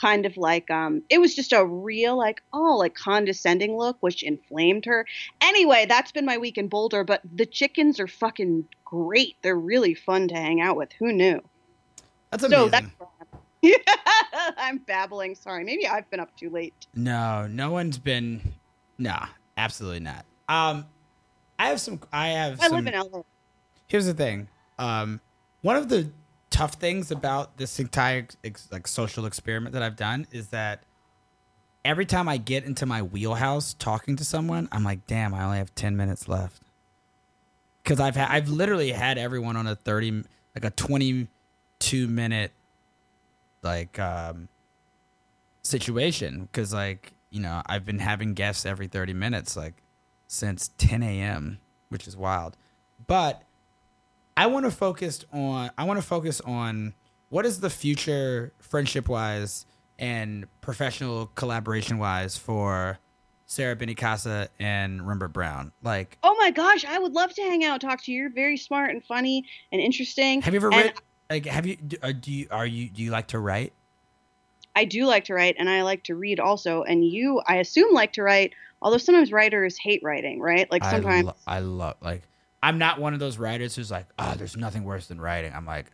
kind 0.00 0.26
of 0.26 0.36
like, 0.36 0.70
um, 0.70 1.02
it 1.08 1.18
was 1.18 1.34
just 1.34 1.52
a 1.52 1.64
real, 1.64 2.16
like, 2.16 2.42
oh, 2.52 2.76
like 2.76 2.94
condescending 2.94 3.76
look, 3.76 3.96
which 4.00 4.22
inflamed 4.22 4.84
her. 4.84 5.06
Anyway, 5.40 5.86
that's 5.88 6.12
been 6.12 6.24
my 6.24 6.38
week 6.38 6.58
in 6.58 6.68
Boulder, 6.68 7.04
but 7.04 7.20
the 7.34 7.46
chickens 7.46 7.98
are 8.00 8.06
fucking 8.06 8.66
great. 8.84 9.36
They're 9.42 9.58
really 9.58 9.94
fun 9.94 10.28
to 10.28 10.34
hang 10.34 10.60
out 10.60 10.76
with. 10.76 10.92
Who 10.98 11.12
knew? 11.12 11.42
That's 12.30 12.44
amazing. 12.44 12.64
So 12.64 12.68
that's 12.70 12.86
I'm 14.56 14.78
babbling. 14.78 15.34
Sorry. 15.34 15.64
Maybe 15.64 15.86
I've 15.86 16.08
been 16.10 16.20
up 16.20 16.36
too 16.36 16.50
late. 16.50 16.74
No, 16.94 17.46
no 17.46 17.70
one's 17.72 17.98
been. 17.98 18.40
Nah, 18.98 19.26
absolutely 19.56 20.00
not. 20.00 20.24
Um, 20.48 20.86
I 21.58 21.68
have 21.68 21.80
some. 21.80 22.00
I 22.12 22.28
have. 22.28 22.60
I 22.60 22.68
some, 22.68 22.84
live 22.84 22.94
in 22.94 23.00
LA. 23.00 23.22
here's 23.88 24.06
the 24.06 24.14
thing 24.14 24.48
um 24.78 25.20
one 25.62 25.76
of 25.76 25.88
the 25.88 26.10
tough 26.58 26.74
things 26.74 27.10
about 27.10 27.56
this 27.56 27.78
entire 27.78 28.26
ex- 28.42 28.68
like 28.72 28.86
social 28.86 29.26
experiment 29.26 29.72
that 29.72 29.82
i've 29.82 29.96
done 29.96 30.26
is 30.32 30.48
that 30.48 30.82
every 31.84 32.04
time 32.04 32.28
I 32.28 32.36
get 32.36 32.64
into 32.64 32.84
my 32.84 33.02
wheelhouse 33.02 33.74
talking 33.74 34.16
to 34.16 34.24
someone, 34.24 34.68
I'm 34.70 34.84
like, 34.84 35.06
damn, 35.06 35.32
I 35.32 35.44
only 35.44 35.58
have 35.58 35.74
ten 35.74 35.96
minutes 35.96 36.28
left. 36.28 36.62
Because 37.82 37.98
I've 37.98 38.14
had, 38.14 38.28
I've 38.30 38.50
literally 38.50 38.90
had 38.90 39.16
everyone 39.16 39.56
on 39.56 39.66
a 39.66 39.74
thirty, 39.74 40.10
like 40.54 40.64
a 40.64 40.70
twenty-two 40.70 42.08
minute, 42.08 42.52
like 43.62 43.98
um, 43.98 44.48
situation. 45.62 46.42
Because 46.42 46.74
like 46.74 47.14
you 47.30 47.40
know, 47.40 47.62
I've 47.66 47.84
been 47.86 48.00
having 48.00 48.34
guests 48.34 48.66
every 48.66 48.86
thirty 48.86 49.14
minutes, 49.14 49.56
like 49.56 49.82
since 50.26 50.70
ten 50.76 51.02
a.m., 51.02 51.58
which 51.88 52.06
is 52.06 52.16
wild. 52.16 52.56
But 53.06 53.42
I 54.38 54.46
want 54.46 54.66
to 54.66 54.70
focus 54.70 55.24
on, 55.32 55.72
I 55.76 55.82
want 55.82 56.00
to 56.00 56.06
focus 56.06 56.40
on 56.40 56.94
what 57.28 57.44
is 57.44 57.58
the 57.58 57.70
future 57.70 58.52
friendship 58.60 59.08
wise 59.08 59.66
and 59.98 60.46
professional 60.60 61.26
collaboration 61.34 61.98
wise 61.98 62.38
for 62.38 63.00
Sarah 63.46 63.74
Benincasa 63.74 64.46
and 64.60 65.00
Rembert 65.00 65.32
Browne. 65.32 65.72
Like, 65.82 66.18
Oh 66.22 66.36
my 66.38 66.52
gosh, 66.52 66.84
I 66.84 67.00
would 67.00 67.14
love 67.14 67.34
to 67.34 67.42
hang 67.42 67.64
out 67.64 67.80
talk 67.80 68.04
to 68.04 68.12
you. 68.12 68.20
You're 68.20 68.30
very 68.30 68.56
smart 68.56 68.90
and 68.90 69.04
funny 69.04 69.44
and 69.72 69.80
interesting. 69.80 70.40
have 70.42 70.54
you 70.54 70.58
ever 70.58 70.68
And 70.68 70.76
read? 70.76 70.92
Like, 71.28 71.46
have 71.46 71.66
you? 71.66 71.74
Do, 71.74 71.96
uh, 72.00 72.12
do 72.12 72.30
you? 72.30 72.46
Are 72.52 72.64
you? 72.64 72.88
Do 72.90 73.02
you 73.02 73.10
like 73.10 73.26
to 73.28 73.40
write? 73.40 73.72
I 74.76 74.84
do 74.84 75.04
like 75.06 75.24
to 75.24 75.34
write 75.34 75.56
and 75.58 75.68
I 75.68 75.82
like 75.82 76.04
to 76.04 76.14
read 76.14 76.38
also. 76.38 76.84
And 76.84 77.04
you, 77.04 77.42
I 77.48 77.56
assume, 77.56 77.92
like 77.92 78.12
to 78.12 78.22
write, 78.22 78.54
although 78.80 78.98
sometimes 78.98 79.32
writers 79.32 79.76
hate 79.76 80.00
writing, 80.04 80.40
right? 80.40 80.70
Like 80.70 80.84
sometimes. 80.84 81.26
I, 81.26 81.26
lo- 81.26 81.36
I 81.48 81.58
love 81.58 81.96
like 82.00 82.22
I'm 82.62 82.78
not 82.78 83.00
one 83.00 83.14
of 83.14 83.20
those 83.20 83.38
writers 83.38 83.76
who's 83.76 83.90
like, 83.90 84.06
oh, 84.18 84.34
there's 84.36 84.56
nothing 84.56 84.84
worse 84.84 85.06
than 85.06 85.20
writing. 85.20 85.52
I'm 85.54 85.66
like, 85.66 85.86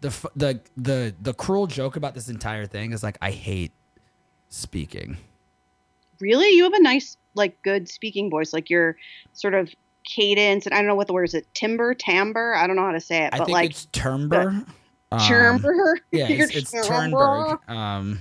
the 0.00 0.10
the 0.36 0.60
the 0.76 1.14
the 1.20 1.34
cruel 1.34 1.66
joke 1.66 1.96
about 1.96 2.14
this 2.14 2.28
entire 2.28 2.66
thing 2.66 2.92
is 2.92 3.02
like 3.02 3.18
I 3.22 3.30
hate 3.30 3.72
speaking. 4.48 5.16
really? 6.20 6.48
You 6.50 6.64
have 6.64 6.72
a 6.72 6.80
nice, 6.82 7.16
like, 7.34 7.60
good 7.62 7.88
speaking 7.88 8.30
voice. 8.30 8.52
Like 8.52 8.70
your 8.70 8.96
sort 9.32 9.54
of 9.54 9.70
cadence. 10.04 10.66
And 10.66 10.74
I 10.74 10.78
don't 10.78 10.86
know 10.86 10.94
what 10.94 11.06
the 11.06 11.12
word 11.12 11.24
is. 11.24 11.34
It 11.34 11.46
timber, 11.54 11.94
timbre? 11.94 12.54
I 12.54 12.66
don't 12.66 12.76
know 12.76 12.84
how 12.84 12.92
to 12.92 13.00
say 13.00 13.24
it. 13.24 13.34
I 13.34 13.38
but 13.38 13.46
think 13.46 13.54
like, 13.54 13.70
it's 13.70 13.86
Turnber. 13.86 14.66
Um, 15.10 15.20
timbre. 15.20 15.98
Yeah, 16.12 16.26
it's, 16.28 16.54
it's. 16.54 16.88
Turnberg. 16.88 17.58
Um, 17.68 18.20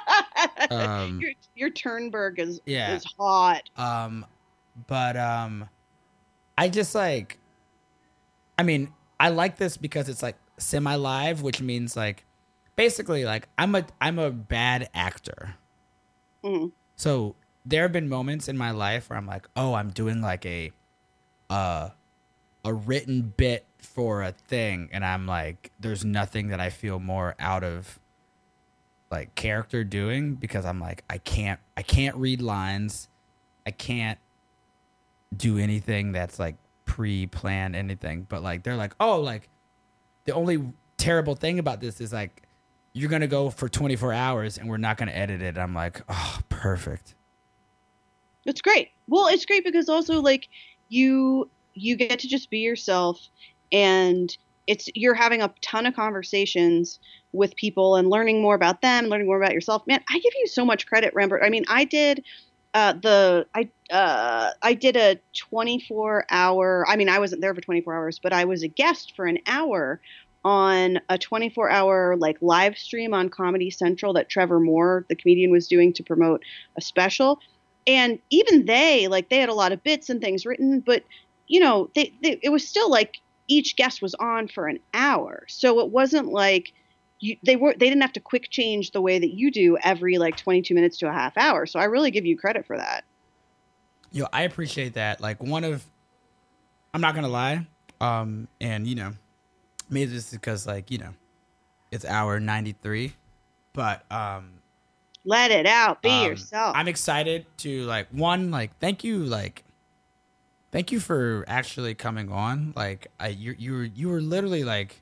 um, 0.70 1.20
your, 1.20 1.32
your 1.54 1.70
Turnberg 1.70 2.38
is, 2.38 2.60
yeah. 2.66 2.94
is 2.94 3.04
hot. 3.18 3.62
Um, 3.76 4.26
but 4.86 5.16
um, 5.16 5.68
I 6.56 6.68
just 6.68 6.94
like, 6.94 7.38
I 8.58 8.62
mean, 8.62 8.92
I 9.18 9.30
like 9.30 9.56
this 9.56 9.76
because 9.76 10.08
it's 10.08 10.22
like 10.22 10.36
semi 10.58 10.94
live, 10.94 11.42
which 11.42 11.60
means 11.60 11.96
like, 11.96 12.24
basically, 12.76 13.24
like 13.24 13.48
I'm 13.58 13.74
a 13.74 13.84
I'm 14.00 14.18
a 14.18 14.30
bad 14.30 14.88
actor. 14.94 15.56
Mhm. 16.44 16.72
So 16.96 17.34
there 17.66 17.82
have 17.82 17.92
been 17.92 18.08
moments 18.08 18.48
in 18.48 18.56
my 18.58 18.70
life 18.70 19.08
where 19.10 19.18
I'm 19.18 19.26
like, 19.26 19.48
oh, 19.56 19.74
I'm 19.74 19.90
doing 19.90 20.20
like 20.20 20.44
a, 20.46 20.70
uh, 21.48 21.88
a 22.64 22.74
written 22.74 23.32
bit 23.36 23.66
for 23.78 24.22
a 24.22 24.32
thing, 24.32 24.88
and 24.92 25.04
I'm 25.04 25.26
like, 25.26 25.72
there's 25.80 26.04
nothing 26.04 26.48
that 26.48 26.60
I 26.60 26.70
feel 26.70 27.00
more 27.00 27.34
out 27.38 27.64
of 27.64 27.98
like 29.10 29.34
character 29.34 29.84
doing 29.84 30.34
because 30.34 30.64
I'm 30.64 30.80
like, 30.80 31.04
I 31.08 31.18
can't, 31.18 31.60
I 31.76 31.82
can't 31.82 32.16
read 32.16 32.40
lines, 32.42 33.08
I 33.66 33.70
can't 33.70 34.18
do 35.36 35.58
anything 35.58 36.12
that's 36.12 36.38
like 36.38 36.56
pre-planned 36.84 37.74
anything. 37.76 38.26
But 38.28 38.42
like, 38.42 38.62
they're 38.62 38.76
like, 38.76 38.94
oh, 39.00 39.20
like 39.20 39.48
the 40.24 40.32
only 40.32 40.72
terrible 40.96 41.34
thing 41.34 41.58
about 41.58 41.80
this 41.80 42.00
is 42.00 42.12
like 42.12 42.42
you're 42.92 43.10
gonna 43.10 43.26
go 43.26 43.50
for 43.50 43.68
24 43.68 44.12
hours 44.12 44.58
and 44.58 44.68
we're 44.68 44.76
not 44.76 44.96
gonna 44.96 45.12
edit 45.12 45.42
it. 45.42 45.58
I'm 45.58 45.74
like, 45.74 46.02
oh, 46.08 46.38
perfect. 46.48 47.14
It's 48.46 48.60
great. 48.60 48.90
Well, 49.08 49.26
it's 49.26 49.44
great 49.44 49.64
because 49.64 49.88
also 49.88 50.20
like 50.20 50.48
you 50.88 51.50
you 51.74 51.96
get 51.96 52.18
to 52.20 52.28
just 52.28 52.50
be 52.50 52.58
yourself 52.58 53.28
and 53.72 54.36
it's 54.66 54.88
you're 54.94 55.14
having 55.14 55.42
a 55.42 55.52
ton 55.60 55.86
of 55.86 55.94
conversations 55.94 57.00
with 57.32 57.54
people 57.56 57.96
and 57.96 58.08
learning 58.08 58.40
more 58.40 58.54
about 58.54 58.80
them, 58.80 59.06
learning 59.06 59.26
more 59.26 59.36
about 59.36 59.52
yourself. 59.52 59.86
Man, 59.86 60.02
I 60.08 60.18
give 60.18 60.32
you 60.38 60.46
so 60.46 60.64
much 60.64 60.86
credit, 60.86 61.12
Rembert. 61.14 61.44
I 61.44 61.50
mean, 61.50 61.64
I 61.68 61.84
did 61.84 62.24
uh, 62.74 62.92
the 62.92 63.46
I 63.54 63.70
uh, 63.90 64.50
I 64.60 64.74
did 64.74 64.96
a 64.96 65.18
24 65.38 66.26
hour. 66.28 66.84
I 66.88 66.96
mean, 66.96 67.08
I 67.08 67.20
wasn't 67.20 67.40
there 67.40 67.54
for 67.54 67.60
24 67.60 67.94
hours, 67.94 68.18
but 68.18 68.32
I 68.32 68.44
was 68.44 68.64
a 68.64 68.68
guest 68.68 69.12
for 69.14 69.26
an 69.26 69.38
hour 69.46 70.00
on 70.44 71.00
a 71.08 71.16
24 71.16 71.70
hour 71.70 72.16
like 72.16 72.36
live 72.42 72.76
stream 72.76 73.14
on 73.14 73.30
Comedy 73.30 73.70
Central 73.70 74.12
that 74.14 74.28
Trevor 74.28 74.60
Moore, 74.60 75.06
the 75.08 75.14
comedian, 75.14 75.52
was 75.52 75.68
doing 75.68 75.92
to 75.94 76.02
promote 76.02 76.42
a 76.76 76.80
special. 76.80 77.38
And 77.86 78.18
even 78.30 78.66
they 78.66 79.06
like 79.06 79.28
they 79.28 79.38
had 79.38 79.48
a 79.48 79.54
lot 79.54 79.72
of 79.72 79.82
bits 79.84 80.10
and 80.10 80.20
things 80.20 80.44
written, 80.44 80.80
but 80.80 81.04
you 81.46 81.60
know, 81.60 81.90
they, 81.94 82.12
they 82.22 82.40
it 82.42 82.48
was 82.48 82.66
still 82.66 82.90
like 82.90 83.18
each 83.46 83.76
guest 83.76 84.02
was 84.02 84.14
on 84.16 84.48
for 84.48 84.66
an 84.66 84.80
hour, 84.92 85.44
so 85.48 85.78
it 85.80 85.90
wasn't 85.90 86.28
like 86.28 86.72
you, 87.20 87.36
they 87.42 87.56
were 87.56 87.72
they 87.72 87.88
didn't 87.88 88.02
have 88.02 88.12
to 88.14 88.20
quick 88.20 88.50
change 88.50 88.90
the 88.90 89.00
way 89.00 89.18
that 89.18 89.34
you 89.34 89.50
do 89.50 89.78
every 89.82 90.18
like 90.18 90.36
22 90.36 90.74
minutes 90.74 90.98
to 90.98 91.08
a 91.08 91.12
half 91.12 91.36
hour. 91.36 91.66
So 91.66 91.78
I 91.78 91.84
really 91.84 92.10
give 92.10 92.26
you 92.26 92.36
credit 92.36 92.66
for 92.66 92.76
that. 92.76 93.04
Yo, 94.12 94.26
I 94.32 94.42
appreciate 94.42 94.94
that. 94.94 95.20
Like 95.20 95.42
one 95.42 95.64
of, 95.64 95.84
I'm 96.92 97.00
not 97.00 97.14
gonna 97.14 97.28
lie, 97.28 97.66
um, 98.00 98.48
and 98.60 98.86
you 98.86 98.94
know, 98.94 99.12
maybe 99.88 100.12
this 100.12 100.26
is 100.26 100.38
because 100.38 100.66
like 100.66 100.90
you 100.90 100.98
know, 100.98 101.14
it's 101.90 102.04
hour 102.04 102.38
93, 102.40 103.14
but 103.72 104.04
um, 104.12 104.60
Let 105.24 105.50
it 105.50 105.66
out, 105.66 106.02
be 106.02 106.10
um, 106.10 106.26
yourself. 106.26 106.76
I'm 106.76 106.88
excited 106.88 107.46
to 107.58 107.84
like 107.84 108.08
one 108.10 108.50
like 108.50 108.78
thank 108.78 109.02
you 109.02 109.18
like 109.18 109.64
thank 110.70 110.92
you 110.92 111.00
for 111.00 111.44
actually 111.48 111.94
coming 111.94 112.30
on. 112.30 112.72
Like 112.76 113.06
I 113.18 113.28
you 113.28 113.54
you 113.58 113.72
were 113.72 113.84
you 113.84 114.08
were 114.08 114.20
literally 114.20 114.64
like 114.64 115.00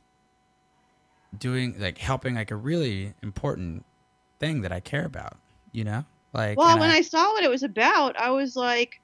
doing 1.38 1.74
like 1.78 1.98
helping 1.98 2.34
like 2.34 2.50
a 2.50 2.56
really 2.56 3.14
important 3.22 3.84
thing 4.38 4.62
that 4.62 4.72
I 4.72 4.80
care 4.80 5.04
about, 5.04 5.36
you 5.72 5.84
know? 5.84 6.04
Like 6.32 6.58
well, 6.58 6.70
and 6.70 6.80
when 6.80 6.90
I, 6.90 7.02
saw 7.02 7.32
what 7.32 7.44
it 7.44 7.50
was 7.50 7.62
about, 7.62 8.18
I 8.18 8.30
was 8.30 8.56
like, 8.56 9.00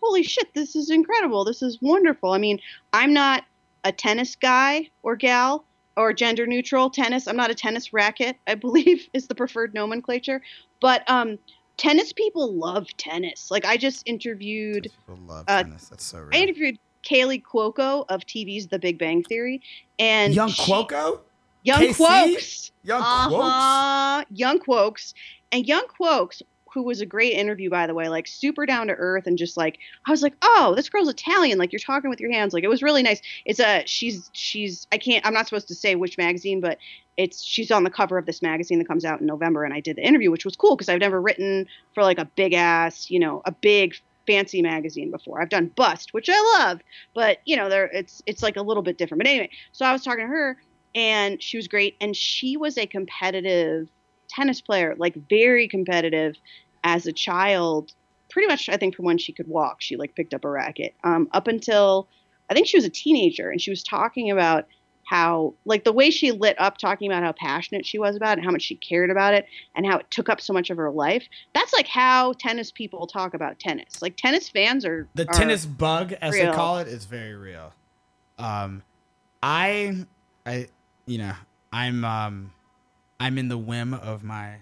holy 0.00 0.22
shit, 0.22 0.52
this 0.54 0.74
is 0.74 0.90
incredible. 0.90 1.44
This 1.44 1.62
is 1.62 1.78
wonderful. 1.80 2.32
I 2.32 2.38
mean, 2.38 2.58
I'm 2.92 3.12
not 3.12 3.44
a 3.84 3.92
tennis 3.92 4.34
guy 4.34 4.90
or 5.02 5.14
gal 5.14 5.64
or 5.96 6.12
gender 6.12 6.46
neutral 6.46 6.90
tennis. 6.90 7.28
I'm 7.28 7.36
not 7.36 7.50
a 7.50 7.54
tennis 7.54 7.92
racket, 7.92 8.36
I 8.46 8.54
believe 8.56 9.08
is 9.12 9.28
the 9.28 9.34
preferred 9.34 9.74
nomenclature. 9.74 10.42
But 10.80 11.08
um, 11.08 11.38
tennis 11.76 12.12
people 12.12 12.52
love 12.52 12.88
tennis. 12.96 13.50
Like, 13.50 13.64
I 13.64 13.76
just 13.76 14.02
interviewed, 14.06 14.84
people 15.06 15.22
love 15.26 15.44
uh, 15.46 15.62
tennis. 15.62 15.88
That's 15.88 16.04
so 16.04 16.18
real. 16.18 16.30
I 16.32 16.38
interviewed 16.38 16.78
Kaley 17.04 17.42
Cuoco 17.42 18.04
of 18.08 18.22
TV's 18.22 18.68
The 18.68 18.78
Big 18.78 18.98
Bang 18.98 19.22
Theory. 19.22 19.62
And 19.98 20.34
Young 20.34 20.50
she- 20.50 20.72
Cuoco? 20.72 21.20
Young 21.62 21.80
KC? 21.80 21.96
Quokes. 21.96 22.72
Young 22.82 23.00
uh-huh. 23.00 24.24
Young 24.30 24.58
Quokes. 24.58 25.14
And 25.50 25.66
Young 25.66 25.86
Quokes, 25.86 26.42
who 26.72 26.82
was 26.82 27.00
a 27.00 27.06
great 27.06 27.34
interview, 27.34 27.68
by 27.68 27.86
the 27.86 27.94
way, 27.94 28.08
like 28.08 28.26
super 28.26 28.64
down 28.64 28.86
to 28.86 28.94
earth 28.94 29.26
and 29.26 29.36
just 29.36 29.56
like 29.56 29.78
I 30.06 30.10
was 30.10 30.22
like, 30.22 30.34
oh, 30.42 30.72
this 30.74 30.88
girl's 30.88 31.08
Italian. 31.08 31.58
Like 31.58 31.72
you're 31.72 31.78
talking 31.78 32.10
with 32.10 32.20
your 32.20 32.32
hands. 32.32 32.54
Like 32.54 32.64
it 32.64 32.68
was 32.68 32.82
really 32.82 33.02
nice. 33.02 33.20
It's 33.44 33.60
a 33.60 33.84
she's 33.86 34.30
she's 34.32 34.86
I 34.90 34.98
can't 34.98 35.24
I'm 35.26 35.34
not 35.34 35.46
supposed 35.46 35.68
to 35.68 35.74
say 35.74 35.94
which 35.94 36.18
magazine, 36.18 36.60
but 36.60 36.78
it's 37.16 37.42
she's 37.44 37.70
on 37.70 37.84
the 37.84 37.90
cover 37.90 38.16
of 38.16 38.26
this 38.26 38.40
magazine 38.40 38.78
that 38.78 38.88
comes 38.88 39.04
out 39.04 39.20
in 39.20 39.26
November. 39.26 39.64
And 39.64 39.74
I 39.74 39.80
did 39.80 39.96
the 39.96 40.06
interview, 40.06 40.30
which 40.30 40.44
was 40.44 40.56
cool 40.56 40.76
because 40.76 40.88
I've 40.88 41.00
never 41.00 41.20
written 41.20 41.66
for 41.94 42.02
like 42.02 42.18
a 42.18 42.24
big 42.24 42.54
ass, 42.54 43.10
you 43.10 43.20
know, 43.20 43.42
a 43.44 43.52
big 43.52 43.94
fancy 44.26 44.62
magazine 44.62 45.10
before. 45.10 45.42
I've 45.42 45.48
done 45.48 45.66
Bust, 45.74 46.14
which 46.14 46.28
I 46.30 46.58
love, 46.58 46.80
but 47.14 47.38
you 47.44 47.56
know, 47.56 47.68
there 47.68 47.86
it's 47.86 48.22
it's 48.24 48.42
like 48.42 48.56
a 48.56 48.62
little 48.62 48.82
bit 48.82 48.96
different. 48.96 49.22
But 49.22 49.28
anyway, 49.28 49.50
so 49.72 49.84
I 49.84 49.92
was 49.92 50.02
talking 50.02 50.24
to 50.24 50.28
her 50.28 50.56
and 50.94 51.42
she 51.42 51.56
was 51.56 51.68
great. 51.68 51.96
And 52.00 52.16
she 52.16 52.56
was 52.56 52.76
a 52.78 52.86
competitive 52.86 53.88
tennis 54.28 54.60
player 54.60 54.94
like 54.98 55.14
very 55.28 55.68
competitive 55.68 56.36
as 56.84 57.06
a 57.06 57.12
child 57.12 57.92
pretty 58.30 58.48
much 58.48 58.68
i 58.68 58.76
think 58.76 58.94
from 58.94 59.04
when 59.04 59.18
she 59.18 59.32
could 59.32 59.46
walk. 59.46 59.76
She 59.80 59.96
like 59.96 60.14
picked 60.14 60.32
up 60.32 60.44
a 60.44 60.48
racket. 60.48 60.94
Um, 61.04 61.28
up 61.32 61.46
until 61.48 62.08
i 62.50 62.54
think 62.54 62.66
she 62.66 62.76
was 62.76 62.84
a 62.84 62.90
teenager 62.90 63.50
and 63.50 63.60
she 63.60 63.70
was 63.70 63.82
talking 63.82 64.30
about 64.30 64.66
how 65.04 65.52
like 65.64 65.84
the 65.84 65.92
way 65.92 66.10
she 66.10 66.30
lit 66.32 66.58
up 66.58 66.78
talking 66.78 67.10
about 67.10 67.22
how 67.22 67.32
passionate 67.32 67.84
she 67.84 67.98
was 67.98 68.16
about 68.16 68.32
it 68.32 68.38
and 68.38 68.44
how 68.46 68.50
much 68.52 68.62
she 68.62 68.76
cared 68.76 69.10
about 69.10 69.34
it 69.34 69.46
and 69.74 69.84
how 69.84 69.98
it 69.98 70.06
took 70.10 70.28
up 70.28 70.40
so 70.40 70.52
much 70.52 70.70
of 70.70 70.76
her 70.78 70.90
life 70.90 71.24
that's 71.54 71.72
like 71.72 71.86
how 71.86 72.32
tennis 72.34 72.70
people 72.72 73.06
talk 73.06 73.34
about 73.34 73.58
tennis. 73.58 74.00
Like 74.00 74.16
tennis 74.16 74.48
fans 74.48 74.86
are 74.86 75.06
the 75.14 75.28
are- 75.28 75.34
tennis 75.34 75.66
bug 75.66 76.14
as 76.22 76.32
real. 76.32 76.46
they 76.46 76.52
call 76.56 76.78
it 76.78 76.88
is 76.88 77.04
very 77.04 77.34
real. 77.34 77.72
Um 78.38 78.82
i 79.42 80.06
i 80.46 80.68
you 81.06 81.18
know 81.18 81.32
i'm 81.72 82.04
um 82.04 82.52
i'm 83.20 83.38
in 83.38 83.48
the 83.48 83.58
whim 83.58 83.94
of 83.94 84.22
my 84.22 84.56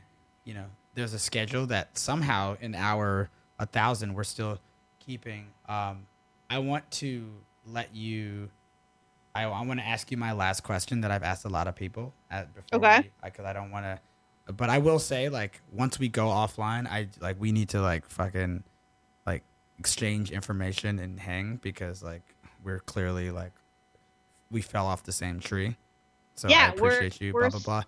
you 0.44 0.54
know 0.54 0.66
there's 0.94 1.14
a 1.14 1.18
schedule 1.18 1.66
that 1.66 1.96
somehow 1.98 2.56
in 2.60 2.74
our 2.74 3.30
a 3.58 3.66
thousand 3.66 4.14
we're 4.14 4.24
still 4.24 4.58
keeping 4.98 5.46
um 5.68 6.06
i 6.48 6.58
want 6.58 6.88
to 6.90 7.26
let 7.66 7.94
you 7.94 8.48
i, 9.34 9.44
I 9.44 9.62
want 9.62 9.80
to 9.80 9.86
ask 9.86 10.10
you 10.10 10.16
my 10.16 10.32
last 10.32 10.62
question 10.62 11.00
that 11.02 11.10
i've 11.10 11.22
asked 11.22 11.44
a 11.44 11.48
lot 11.48 11.68
of 11.68 11.74
people 11.76 12.12
at, 12.30 12.52
before 12.54 12.78
Okay. 12.78 13.10
because 13.24 13.44
i 13.44 13.52
don't 13.52 13.70
want 13.70 13.84
to 13.84 13.98
but 14.56 14.68
I 14.68 14.78
will 14.78 14.98
say, 14.98 15.28
like, 15.28 15.60
once 15.70 16.00
we 16.00 16.08
go 16.08 16.26
offline, 16.26 16.88
I 16.88 17.06
like 17.20 17.36
we 17.38 17.52
need 17.52 17.68
to 17.68 17.80
like 17.80 18.04
fucking 18.08 18.64
like 19.24 19.44
exchange 19.78 20.32
information 20.32 20.98
and 20.98 21.20
hang 21.20 21.56
because 21.62 22.02
like 22.02 22.34
we're 22.64 22.80
clearly 22.80 23.30
like 23.30 23.52
we 24.50 24.60
fell 24.60 24.86
off 24.86 25.04
the 25.04 25.12
same 25.12 25.38
tree. 25.38 25.76
So 26.40 26.48
Yeah, 26.48 26.72
I 26.76 26.80
we're- 26.80 27.10
you. 27.20 27.32
we're 27.34 27.40
Blah 27.50 27.50
blah 27.50 27.60
blah. 27.60 27.82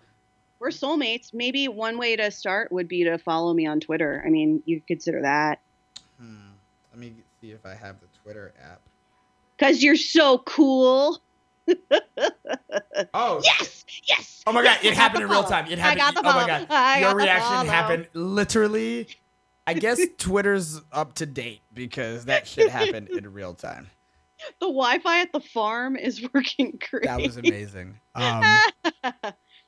We're 0.59 0.69
soulmates. 0.69 1.33
Maybe 1.33 1.67
one 1.69 1.97
way 1.99 2.15
to 2.17 2.31
start 2.31 2.71
would 2.71 2.87
be 2.87 3.03
to 3.05 3.17
follow 3.19 3.53
me 3.55 3.67
on 3.67 3.81
Twitter. 3.81 4.23
I 4.25 4.29
mean, 4.29 4.63
you 4.67 4.77
could 4.81 4.87
consider 4.87 5.23
that 5.23 5.61
Hmm. 6.21 6.37
Let 6.93 7.01
me 7.01 7.15
see 7.41 7.51
if 7.53 7.65
I 7.67 7.75
have 7.75 7.97
the 8.01 8.07
Twitter 8.23 8.53
app. 8.63 8.81
because 9.57 9.83
you're 9.83 9.97
so 9.97 10.39
cool. 10.39 11.21
Oh 13.15 13.41
Yes, 13.45 13.85
yes. 14.05 14.43
Oh 14.47 14.53
my 14.53 14.63
god, 14.63 14.79
yes, 14.83 14.93
it 14.93 14.95
happened 14.97 15.23
the 15.23 15.27
in 15.27 15.31
real 15.31 15.45
time. 15.45 15.67
It 15.67 15.79
I 15.79 15.83
happened. 15.83 15.99
got 16.01 16.15
the 16.15 16.21
oh 16.29 16.33
my 16.35 16.47
god, 16.47 16.67
I 16.71 17.01
your 17.01 17.15
reaction 17.15 17.49
follow. 17.49 17.69
happened 17.71 18.09
literally. 18.13 19.09
I 19.67 19.75
guess 19.75 20.01
Twitter's 20.19 20.81
up 20.93 21.15
to 21.15 21.27
date 21.27 21.61
because 21.73 22.25
that 22.27 22.47
shit 22.47 22.69
happened 22.71 23.09
in 23.11 23.33
real 23.33 23.55
time. 23.55 23.91
The 24.61 24.67
Wi-Fi 24.67 25.21
at 25.21 25.33
the 25.33 25.41
farm 25.41 25.97
is 25.97 26.27
working 26.35 26.79
great. 26.91 27.05
That 27.05 27.21
was 27.21 27.37
amazing. 27.37 27.99
Um, 28.15 28.43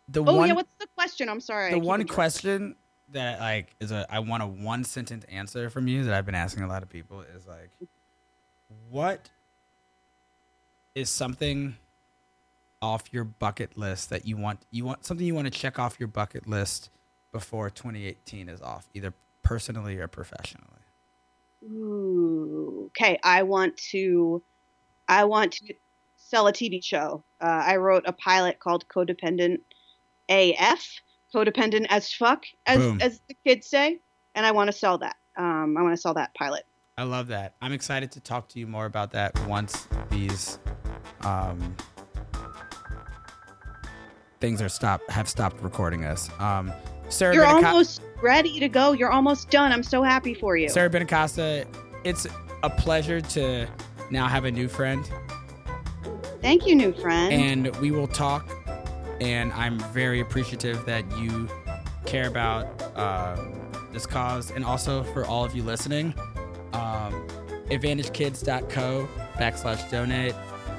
the 0.09 0.21
oh 0.21 0.37
one, 0.37 0.49
yeah, 0.49 0.55
what's 0.55 0.75
the 0.79 0.87
question? 0.97 1.29
I'm 1.29 1.41
sorry. 1.41 1.71
The 1.71 1.79
one 1.79 2.07
question 2.07 2.77
that 3.13 3.41
like 3.41 3.75
is 3.81 3.93
a 3.93 4.07
I 4.11 4.21
want 4.21 4.43
a 4.43 4.47
one 4.47 4.85
sentence 4.85 5.25
answer 5.31 5.71
from 5.71 5.87
you 5.89 6.05
that 6.05 6.15
I've 6.15 6.27
been 6.27 6.35
asking 6.35 6.65
a 6.65 6.69
lot 6.69 6.83
of 6.83 6.89
people 6.89 7.23
is 7.37 7.47
like, 7.47 7.71
what 8.91 9.31
is 10.95 11.11
something 11.11 11.77
off 12.81 13.05
your 13.13 13.25
bucket 13.25 13.77
list 13.77 14.11
that 14.11 14.27
you 14.27 14.37
want 14.37 14.61
you 14.71 14.85
want 14.85 15.05
something 15.05 15.27
you 15.27 15.35
want 15.35 15.47
to 15.47 15.59
check 15.59 15.79
off 15.79 15.97
your 15.99 16.09
bucket 16.09 16.49
list 16.49 16.91
before 17.33 17.69
2018 17.69 18.49
is 18.49 18.63
off, 18.63 18.89
either 18.95 19.13
personally 19.43 19.99
or 19.99 20.09
professionally? 20.09 20.69
Ooh, 21.65 22.85
okay, 22.87 23.19
I 23.23 23.43
want 23.43 23.77
to, 23.91 24.43
I 25.09 25.25
want 25.25 25.53
to 25.53 25.75
sell 26.17 26.47
a 26.47 26.53
TV 26.53 26.83
show. 26.83 27.25
Uh, 27.41 27.63
I 27.67 27.77
wrote 27.77 28.05
a 28.07 28.13
pilot 28.13 28.59
called 28.59 28.87
Codependent 28.89 29.59
AF, 30.29 30.87
codependent 31.35 31.87
as 31.91 32.13
fuck, 32.13 32.45
as 32.67 32.79
Boom. 32.79 32.99
as 33.01 33.21
the 33.29 33.37
kids 33.47 33.67
say, 33.67 34.01
and 34.35 34.47
I 34.47 34.53
want 34.53 34.69
to 34.69 34.73
sell 34.73 34.99
that. 34.99 35.17
Um, 35.37 35.77
I 35.77 35.83
want 35.83 35.95
to 35.95 36.01
sell 36.01 36.15
that 36.15 36.35
pilot. 36.35 36.65
I 36.97 37.03
love 37.03 37.27
that. 37.29 37.55
I'm 37.61 37.73
excited 37.73 38.13
to 38.13 38.21
talk 38.21 38.49
to 38.51 38.59
you 38.61 38.67
more 38.67 38.87
about 38.87 39.11
that 39.13 39.39
once 39.47 39.89
these 40.11 40.59
um, 41.23 41.75
things 44.41 44.63
are 44.63 44.69
stopped 44.69 45.11
have 45.11 45.29
stopped 45.29 45.61
recording 45.61 46.05
us. 46.05 46.31
Um, 46.39 46.73
Sarah 47.09 47.35
You're 47.35 47.45
Benico- 47.47 47.65
almost 47.65 48.01
ready 48.23 48.61
to 48.61 48.69
go. 48.69 48.93
You're 48.93 49.11
almost 49.11 49.51
done. 49.51 49.73
I'm 49.73 49.83
so 49.83 50.03
happy 50.03 50.35
for 50.35 50.57
you. 50.57 50.69
Sarah 50.69 50.89
Benincasa, 50.89 51.67
it's 52.05 52.27
a 52.63 52.71
pleasure 52.71 53.21
to 53.21 53.67
now 54.11 54.27
have 54.29 54.45
a 54.45 54.51
new 54.51 54.69
friend, 54.69 55.09
Thank 56.41 56.67
you, 56.67 56.75
new 56.75 56.93
friend. 56.93 57.33
and 57.33 57.77
we 57.77 57.91
will 57.91 58.07
talk. 58.09 58.49
And 59.21 59.53
I'm 59.53 59.79
very 59.93 60.21
appreciative 60.21 60.85
that 60.87 61.05
you 61.19 61.49
care 62.05 62.27
about 62.29 62.67
um, 62.99 63.55
this 63.93 64.07
cause, 64.07 64.51
and 64.51 64.65
also 64.65 65.03
for 65.05 65.25
all 65.25 65.45
of 65.45 65.55
you 65.55 65.63
listening. 65.63 66.13
Um, 66.73 67.27
AdvantageKids.co 67.71 69.09
backslash 69.37 69.91
donate. 69.91 70.35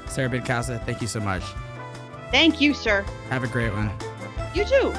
Sarah 0.08 0.30
Benincasa, 0.30 0.84
thank 0.86 1.02
you 1.02 1.08
so 1.08 1.20
much. 1.20 1.44
Thank 2.32 2.62
you, 2.62 2.74
sir. 2.74 3.04
Have 3.30 3.44
a 3.44 3.48
great 3.48 3.74
one. 3.74 3.90
You 4.54 4.66
too. 4.66 4.94